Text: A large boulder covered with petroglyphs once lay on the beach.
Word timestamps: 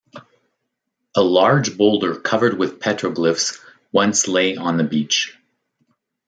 A 1.15 1.21
large 1.21 1.77
boulder 1.77 2.19
covered 2.19 2.57
with 2.57 2.79
petroglyphs 2.79 3.59
once 3.91 4.27
lay 4.27 4.57
on 4.57 4.77
the 4.77 4.83
beach. 4.83 5.37